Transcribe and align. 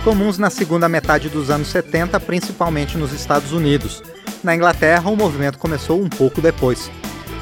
comuns 0.00 0.38
na 0.38 0.48
segunda 0.48 0.88
metade 0.88 1.28
dos 1.28 1.50
anos 1.50 1.68
70, 1.68 2.18
principalmente 2.20 2.96
nos 2.96 3.12
Estados 3.12 3.52
Unidos. 3.52 4.02
Na 4.42 4.54
Inglaterra, 4.54 5.10
o 5.10 5.16
movimento 5.16 5.58
começou 5.58 6.00
um 6.00 6.08
pouco 6.08 6.40
depois. 6.40 6.90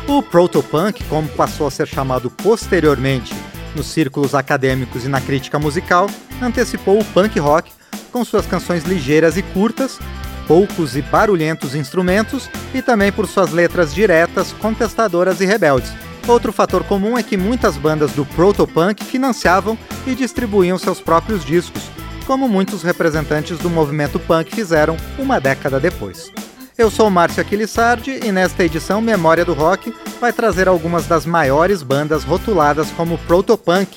O 0.07 0.23
protopunk, 0.23 1.05
como 1.05 1.29
passou 1.29 1.66
a 1.66 1.71
ser 1.71 1.87
chamado 1.87 2.30
posteriormente 2.30 3.35
nos 3.77 3.87
círculos 3.87 4.35
acadêmicos 4.35 5.05
e 5.05 5.09
na 5.09 5.21
crítica 5.21 5.59
musical, 5.59 6.09
antecipou 6.43 6.99
o 6.99 7.05
punk 7.05 7.39
rock 7.39 7.71
com 8.11 8.25
suas 8.25 8.47
canções 8.47 8.85
ligeiras 8.85 9.37
e 9.37 9.43
curtas, 9.43 9.99
poucos 10.47 10.97
e 10.97 11.02
barulhentos 11.02 11.75
instrumentos 11.75 12.49
e 12.75 12.83
também 12.83 13.13
por 13.13 13.29
suas 13.29 13.52
letras 13.52 13.95
diretas, 13.95 14.52
contestadoras 14.55 15.41
e 15.41 15.47
rebeldes. 15.47 15.93
Outro 16.27 16.52
fator 16.52 16.83
comum 16.85 17.16
é 17.16 17.23
que 17.23 17.37
muitas 17.37 17.77
bandas 17.77 18.13
do 18.13 18.25
protopunk 18.25 19.05
financiavam 19.05 19.79
e 20.07 20.15
distribuíam 20.15 20.79
seus 20.79 21.01
próprios 21.01 21.45
discos, 21.45 21.83
como 22.28 22.46
muitos 22.46 22.82
representantes 22.82 23.56
do 23.56 23.70
movimento 23.70 24.18
punk 24.18 24.55
fizeram 24.55 24.98
uma 25.18 25.41
década 25.41 25.80
depois. 25.80 26.30
Eu 26.77 26.91
sou 26.91 27.09
Márcio 27.09 27.40
Aquilissardi 27.40 28.20
e 28.23 28.30
nesta 28.30 28.62
edição 28.62 29.01
Memória 29.01 29.46
do 29.46 29.54
Rock 29.54 29.95
vai 30.20 30.30
trazer 30.30 30.68
algumas 30.68 31.07
das 31.07 31.24
maiores 31.24 31.82
bandas 31.82 32.24
rotuladas 32.24 32.90
como 32.90 33.16
protopunk, 33.16 33.96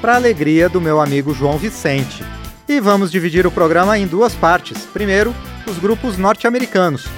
para 0.00 0.14
alegria 0.14 0.68
do 0.68 0.80
meu 0.80 1.00
amigo 1.00 1.34
João 1.34 1.58
Vicente. 1.58 2.24
E 2.68 2.78
vamos 2.78 3.10
dividir 3.10 3.44
o 3.44 3.50
programa 3.50 3.98
em 3.98 4.06
duas 4.06 4.36
partes. 4.36 4.84
Primeiro, 4.92 5.34
os 5.66 5.76
grupos 5.76 6.16
norte-americanos, 6.16 7.08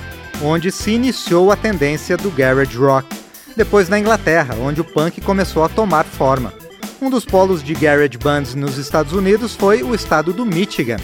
onde 0.42 0.72
se 0.72 0.90
iniciou 0.90 1.52
a 1.52 1.56
tendência 1.56 2.16
do 2.16 2.30
garage 2.30 2.78
rock. 2.78 3.06
Depois 3.54 3.90
na 3.90 3.98
Inglaterra, 3.98 4.54
onde 4.58 4.80
o 4.80 4.84
punk 4.84 5.20
começou 5.20 5.62
a 5.64 5.68
tomar 5.68 6.06
forma. 6.06 6.50
Um 7.00 7.10
dos 7.10 7.26
polos 7.26 7.62
de 7.62 7.74
garage 7.74 8.16
bands 8.16 8.54
nos 8.54 8.78
Estados 8.78 9.12
Unidos 9.12 9.54
foi 9.54 9.82
o 9.82 9.94
estado 9.94 10.32
do 10.32 10.46
Michigan. 10.46 10.96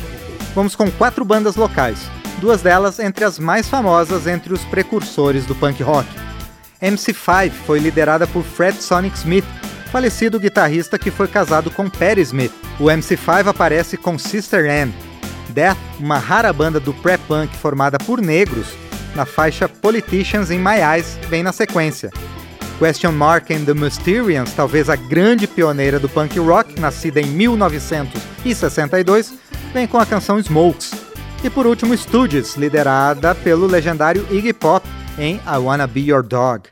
Vamos 0.55 0.75
com 0.75 0.91
quatro 0.91 1.23
bandas 1.23 1.55
locais, 1.55 1.99
duas 2.41 2.63
delas 2.63 2.99
entre 2.99 3.25
as 3.25 3.39
mais 3.39 3.69
famosas 3.69 4.27
entre 4.27 4.55
os 4.55 4.65
precursores 4.65 5.45
do 5.45 5.55
punk 5.55 5.83
rock. 5.83 6.09
MC5 6.81 7.51
foi 7.67 7.79
liderada 7.79 8.27
por 8.27 8.43
Fred 8.43 8.83
Sonic 8.83 9.19
Smith, 9.19 9.45
falecido 9.91 10.41
guitarrista 10.41 10.99
que 10.99 11.11
foi 11.11 11.29
casado 11.29 11.71
com 11.71 11.89
Perry 11.91 12.23
Smith. 12.23 12.53
O 12.81 12.85
MC5 12.85 13.49
aparece 13.49 13.99
com 13.99 14.19
Sister 14.19 14.65
Ann. 14.65 14.91
Death, 15.51 15.77
uma 16.01 16.19
rara 16.19 16.53
banda 16.55 16.81
do 16.81 16.95
pré-punk 16.95 17.55
formada 17.59 17.99
por 17.99 18.23
negros, 18.23 18.69
na 19.15 19.27
faixa 19.27 19.69
Politicians 19.69 20.51
in 20.51 20.59
My 20.59 20.81
Eyes, 20.81 21.19
vem 21.29 21.43
na 21.43 21.53
sequência. 21.53 22.11
Question 22.79 23.13
Mark 23.13 23.53
and 23.53 23.65
the 23.65 23.75
Mysterians, 23.75 24.55
talvez 24.55 24.89
a 24.89 24.97
grande 24.97 25.47
pioneira 25.47 25.99
do 25.99 26.09
punk 26.09 26.39
rock, 26.39 26.81
nascida 26.81 27.21
em 27.21 27.27
1962, 27.27 29.35
vem 29.73 29.87
com 29.87 29.99
a 29.99 30.07
canção 30.07 30.39
Smokes. 30.39 30.93
E 31.45 31.51
por 31.51 31.67
último, 31.67 31.97
Stooges, 31.97 32.57
liderada 32.57 33.35
pelo 33.35 33.67
legendário 33.67 34.27
Iggy 34.31 34.53
Pop 34.53 34.87
em 35.19 35.41
I 35.47 35.59
Wanna 35.59 35.87
Be 35.87 36.01
Your 36.01 36.23
Dog. 36.23 36.65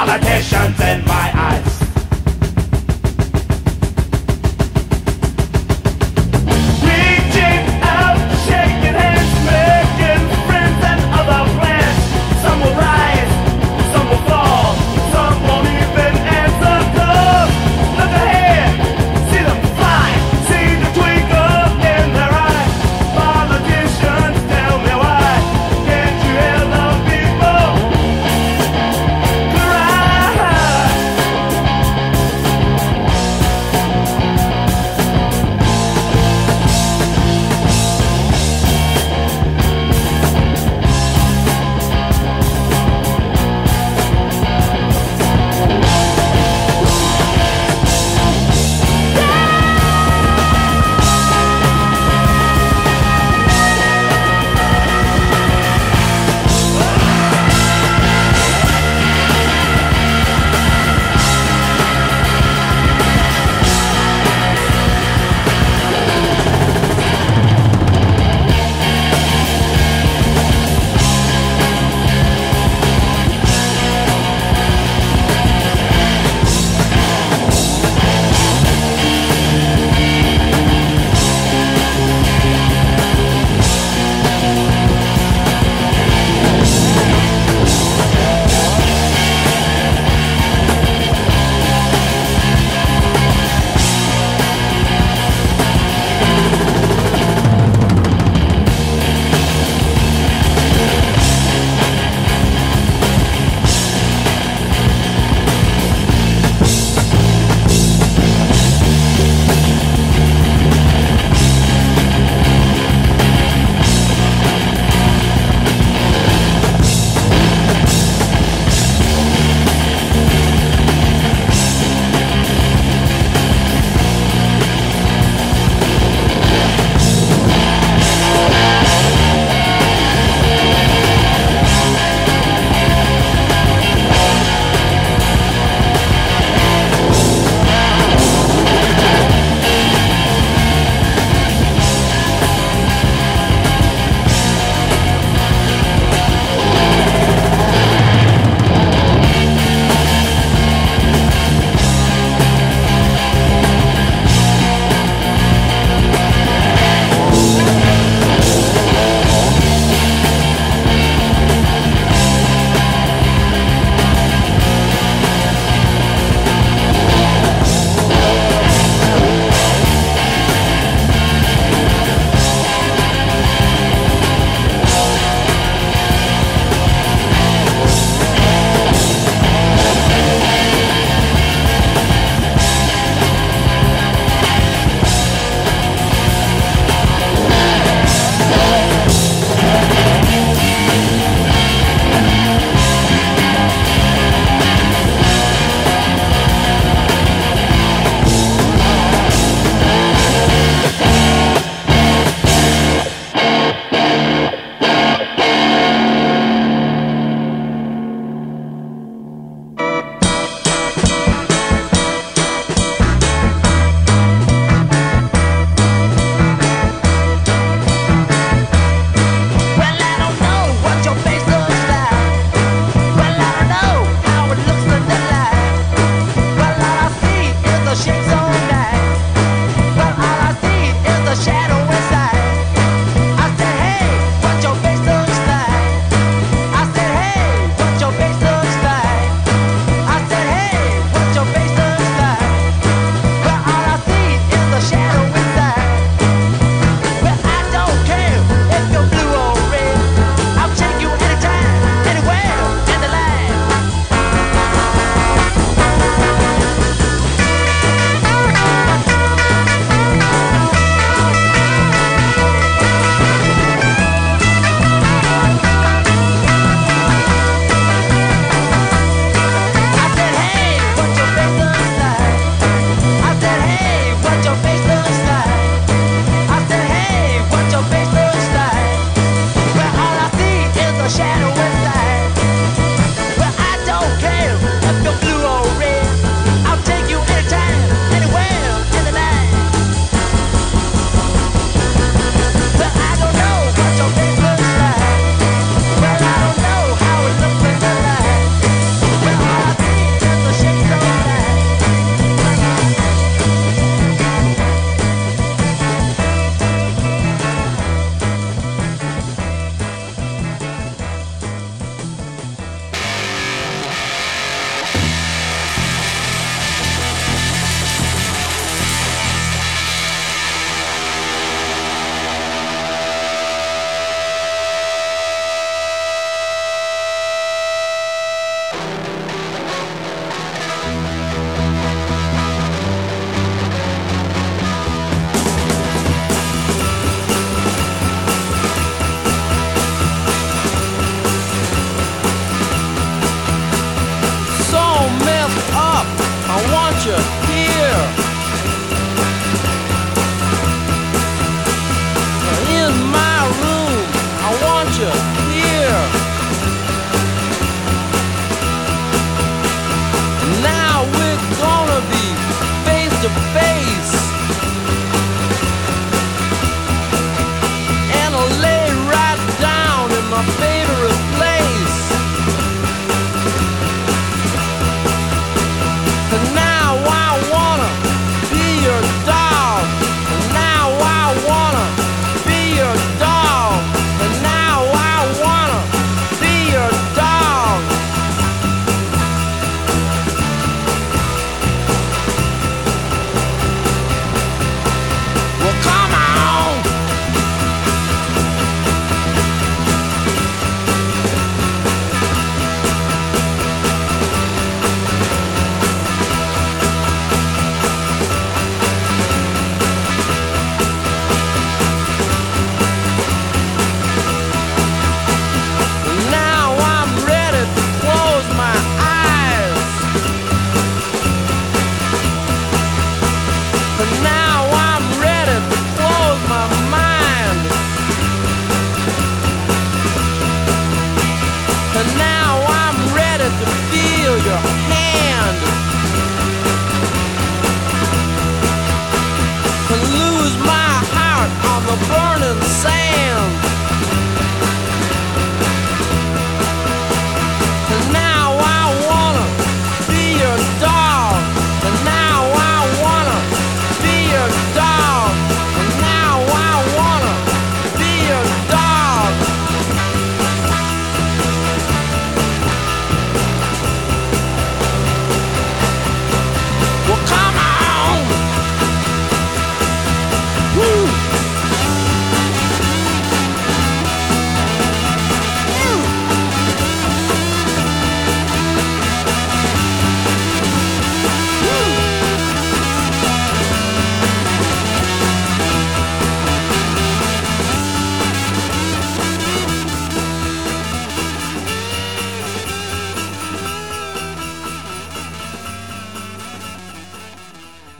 politicians 0.00 0.80
in 0.80 1.04
my 1.04 1.30
eyes. 1.34 1.69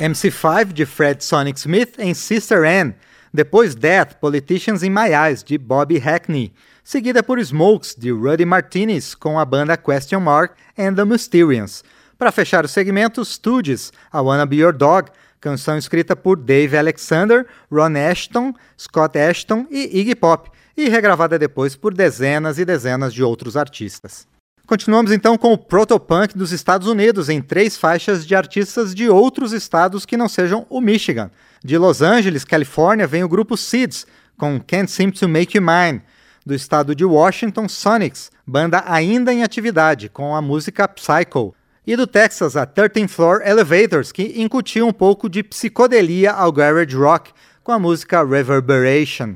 MC5 0.01 0.73
de 0.73 0.87
Fred 0.87 1.23
Sonic 1.23 1.61
Smith 1.61 1.99
em 1.99 2.15
Sister 2.15 2.65
Anne, 2.65 2.95
depois 3.35 3.75
Death, 3.75 4.15
Politicians 4.19 4.83
in 4.83 4.89
My 4.89 5.13
Eyes 5.13 5.43
de 5.43 5.59
Bobby 5.59 5.99
Hackney, 5.99 6.55
seguida 6.83 7.23
por 7.23 7.39
Smokes 7.39 7.95
de 7.99 8.11
Ruddy 8.11 8.47
Martinez 8.47 9.15
com 9.15 9.39
a 9.39 9.45
banda 9.45 9.77
Question 9.77 10.21
Mark 10.21 10.55
and 10.79 10.95
the 10.95 11.05
Mysterians. 11.05 11.85
Para 12.17 12.33
fechar 12.33 12.65
o 12.65 12.69
segmento, 12.69 13.23
Stooges, 13.23 13.93
I 14.13 14.17
Wanna 14.17 14.47
Be 14.47 14.57
Your 14.57 14.73
Dog, 14.73 15.11
canção 15.39 15.77
escrita 15.77 16.17
por 16.17 16.39
Dave 16.39 16.79
Alexander, 16.79 17.47
Ron 17.71 17.93
Ashton, 18.11 18.55
Scott 18.79 19.19
Ashton 19.19 19.67
e 19.71 20.01
Iggy 20.01 20.15
Pop, 20.15 20.51
e 20.75 20.89
regravada 20.89 21.39
depois 21.39 21.77
por 21.77 21.93
dezenas 21.93 22.59
e 22.59 22.65
dezenas 22.65 23.13
de 23.13 23.23
outros 23.23 23.55
artistas. 23.55 24.27
Continuamos 24.71 25.11
então 25.11 25.37
com 25.37 25.53
o 25.53 25.59
protopunk 25.59 26.39
dos 26.39 26.53
Estados 26.53 26.87
Unidos 26.87 27.29
em 27.29 27.43
três 27.43 27.77
faixas 27.77 28.25
de 28.25 28.37
artistas 28.37 28.95
de 28.95 29.09
outros 29.09 29.53
estados 29.53 30.07
que 30.07 30.17
não 30.17 30.29
sejam 30.29 30.65
o 30.71 30.81
Michigan. 30.81 31.29
De 31.61 31.77
Los 31.77 32.01
Angeles, 32.01 32.45
Califórnia, 32.45 33.05
vem 33.05 33.25
o 33.25 33.29
grupo 33.29 33.57
Seeds 33.57 34.07
com 34.39 34.61
Can't 34.61 34.89
Seem 34.89 35.11
to 35.11 35.29
Make 35.29 35.59
You 35.59 35.65
Mine. 35.65 36.03
Do 36.47 36.55
estado 36.55 36.95
de 36.95 37.05
Washington, 37.05 37.69
Sonics, 37.69 38.31
banda 38.47 38.85
ainda 38.87 39.35
em 39.35 39.43
atividade 39.43 40.09
com 40.09 40.37
a 40.37 40.41
música 40.41 40.87
Psycho. 40.87 41.53
E 41.85 41.97
do 41.97 42.07
Texas, 42.07 42.57
a 42.57 42.65
13 42.65 43.09
Floor 43.09 43.43
Elevators, 43.45 44.13
que 44.13 44.41
incutiu 44.41 44.87
um 44.87 44.93
pouco 44.93 45.29
de 45.29 45.43
psicodelia 45.43 46.31
ao 46.31 46.53
garage 46.53 46.95
rock 46.95 47.33
com 47.65 47.73
a 47.73 47.79
música 47.81 48.25
Reverberation. 48.25 49.35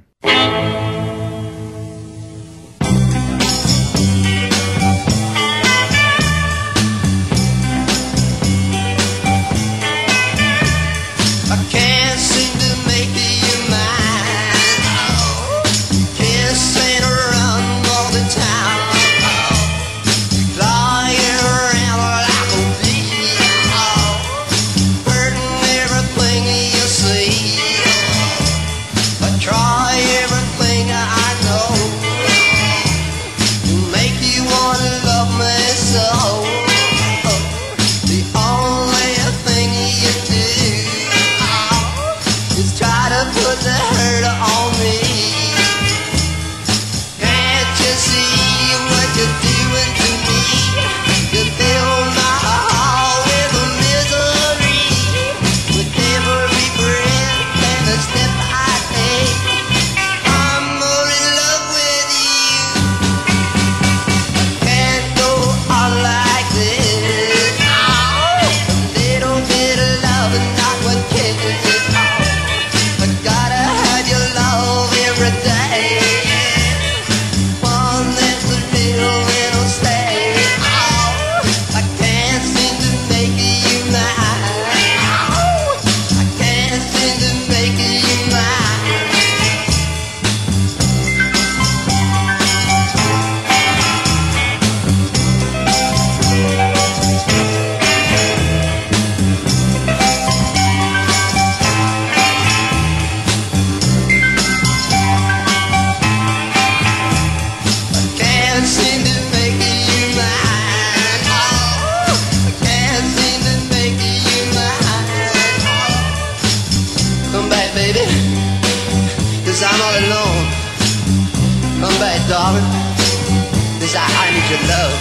your 124.54 124.68
love. 124.68 124.98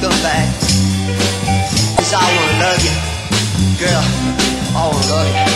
Come 0.00 0.22
back. 0.22 0.48
Cause 1.96 2.12
I 2.14 2.22
wanna 2.36 2.62
love 2.62 2.82
you. 2.84 2.94
Girl, 3.78 4.02
I 4.76 4.90
wanna 4.92 5.06
love 5.08 5.28
you. 5.28 5.47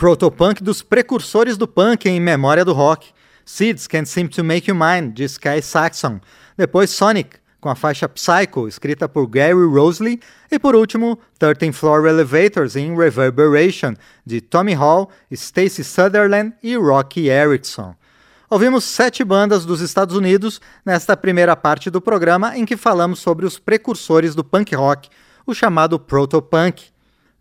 Protopunk 0.00 0.62
dos 0.62 0.80
precursores 0.80 1.58
do 1.58 1.68
punk 1.68 2.08
em 2.08 2.18
memória 2.18 2.64
do 2.64 2.72
rock. 2.72 3.10
Seeds 3.44 3.86
Can't 3.86 4.08
Seem 4.08 4.28
to 4.28 4.42
Make 4.42 4.70
You 4.70 4.74
Mine, 4.74 5.12
de 5.12 5.24
Sky 5.24 5.60
Saxon. 5.60 6.20
Depois 6.56 6.88
Sonic, 6.88 7.36
com 7.60 7.68
a 7.68 7.74
faixa 7.74 8.08
Psycho, 8.08 8.66
escrita 8.66 9.06
por 9.06 9.26
Gary 9.26 9.62
Rosley. 9.66 10.18
E 10.50 10.58
por 10.58 10.74
último, 10.74 11.18
13 11.38 11.72
Floor 11.72 12.06
Elevators 12.06 12.76
em 12.76 12.96
Reverberation, 12.96 13.94
de 14.24 14.40
Tommy 14.40 14.72
Hall, 14.72 15.10
Stacey 15.30 15.84
Sutherland 15.84 16.54
e 16.62 16.76
Rocky 16.76 17.28
Erickson. 17.28 17.94
Ouvimos 18.48 18.84
sete 18.84 19.22
bandas 19.22 19.66
dos 19.66 19.82
Estados 19.82 20.16
Unidos 20.16 20.62
nesta 20.82 21.14
primeira 21.14 21.54
parte 21.54 21.90
do 21.90 22.00
programa 22.00 22.56
em 22.56 22.64
que 22.64 22.78
falamos 22.78 23.18
sobre 23.18 23.44
os 23.44 23.58
precursores 23.58 24.34
do 24.34 24.42
punk 24.42 24.74
rock, 24.74 25.10
o 25.46 25.52
chamado 25.52 26.00
protopunk. 26.00 26.89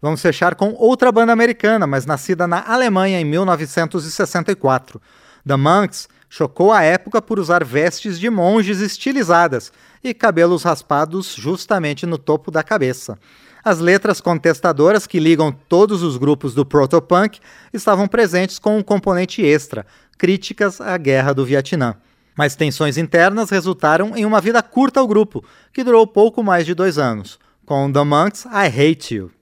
Vamos 0.01 0.21
fechar 0.21 0.55
com 0.55 0.73
outra 0.77 1.11
banda 1.11 1.33
americana, 1.33 1.85
mas 1.85 2.05
nascida 2.05 2.47
na 2.47 2.63
Alemanha 2.65 3.19
em 3.19 3.25
1964. 3.25 5.01
The 5.45 5.57
Monks 5.57 6.07
chocou 6.29 6.71
a 6.71 6.83
época 6.83 7.21
por 7.21 7.39
usar 7.39 7.65
vestes 7.65 8.19
de 8.19 8.29
monges 8.29 8.79
estilizadas 8.79 9.73
e 10.03 10.13
cabelos 10.13 10.63
raspados 10.63 11.35
justamente 11.35 12.05
no 12.05 12.17
topo 12.17 12.51
da 12.51 12.63
cabeça. 12.63 13.17
As 13.63 13.79
letras 13.79 14.21
contestadoras 14.21 15.05
que 15.05 15.19
ligam 15.19 15.51
todos 15.51 16.01
os 16.01 16.15
grupos 16.15 16.53
do 16.53 16.65
protopunk 16.65 17.39
estavam 17.73 18.07
presentes 18.07 18.57
com 18.57 18.77
um 18.77 18.83
componente 18.83 19.41
extra, 19.45 19.85
críticas 20.17 20.79
à 20.79 20.97
guerra 20.97 21.33
do 21.33 21.45
Vietnã. 21.45 21.95
Mas 22.37 22.55
tensões 22.55 22.97
internas 22.97 23.49
resultaram 23.49 24.15
em 24.15 24.25
uma 24.25 24.39
vida 24.39 24.63
curta 24.63 25.01
ao 25.01 25.07
grupo, 25.07 25.43
que 25.73 25.83
durou 25.83 26.07
pouco 26.07 26.41
mais 26.41 26.65
de 26.65 26.73
dois 26.73 26.97
anos. 26.97 27.37
Com 27.65 27.91
The 27.91 28.03
Monks, 28.03 28.45
I 28.45 28.67
Hate 28.67 29.15
You. 29.15 29.38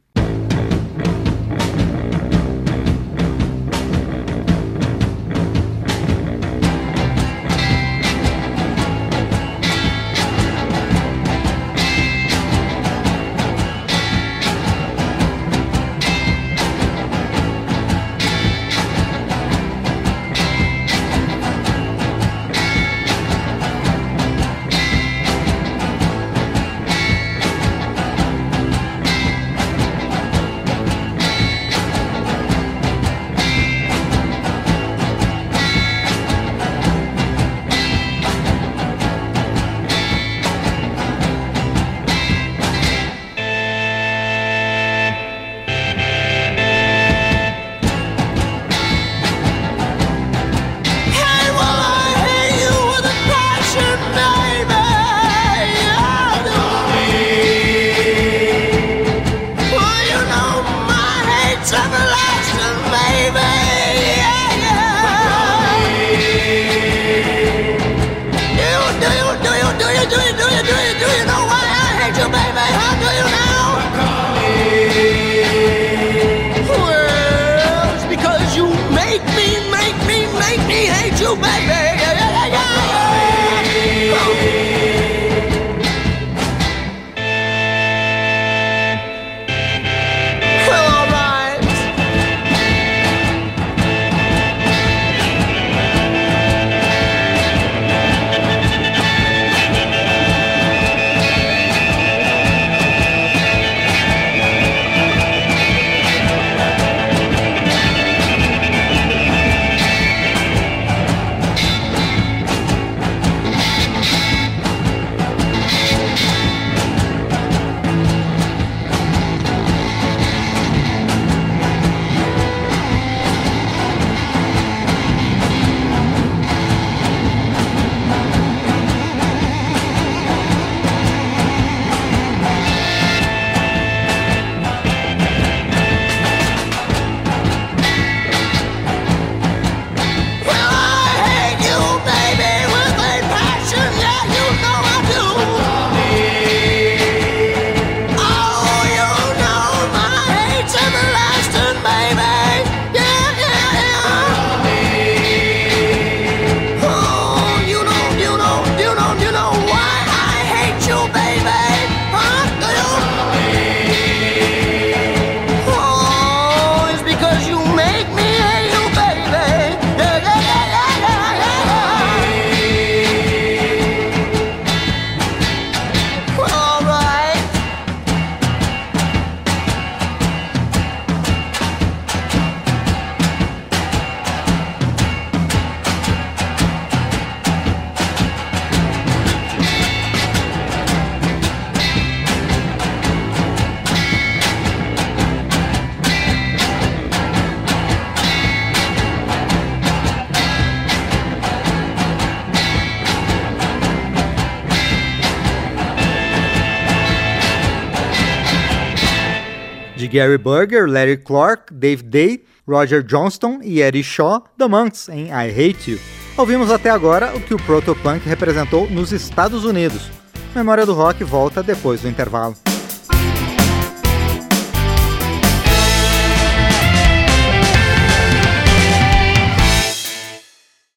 Gary 210.08 210.38
Burger, 210.38 210.88
Larry 210.88 211.17
Clark, 211.17 211.74
Dave 211.74 212.04
Day, 212.04 212.43
Roger 212.67 213.02
Johnston 213.02 213.60
e 213.63 213.82
Eddie 213.82 214.04
Shaw, 214.04 214.43
The 214.58 214.67
Monks, 214.67 215.10
em 215.10 215.28
I 215.28 215.50
Hate 215.50 215.91
You. 215.91 216.00
Ouvimos 216.38 216.70
até 216.70 216.89
agora 216.89 217.36
o 217.36 217.41
que 217.41 217.54
o 217.54 217.58
protopunk 217.58 218.28
representou 218.28 218.89
nos 218.89 219.12
Estados 219.12 219.65
Unidos. 219.65 220.10
Memória 220.56 220.86
do 220.86 220.93
Rock 220.93 221.24
volta 221.24 221.63
depois 221.63 222.02
do 222.02 222.08
intervalo. 222.08 222.66